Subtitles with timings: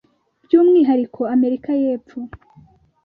[0.43, 2.19] by’ umwihariko amerika y’ epfo